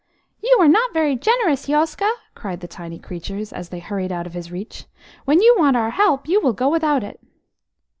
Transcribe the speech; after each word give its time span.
"You 0.41 0.57
are 0.59 0.67
not 0.67 0.95
very 0.95 1.15
generous, 1.15 1.67
Yoska," 1.69 2.09
cried 2.33 2.61
the 2.61 2.67
tiny 2.67 2.97
creatures, 2.97 3.53
as 3.53 3.69
they 3.69 3.77
hurried 3.77 4.11
out 4.11 4.25
of 4.25 4.33
his 4.33 4.51
reach. 4.51 4.85
"When 5.25 5.39
you 5.43 5.53
want 5.59 5.77
our 5.77 5.91
help, 5.91 6.27
you 6.27 6.41
will 6.41 6.53
go 6.53 6.69
without 6.69 7.03
it." 7.03 7.19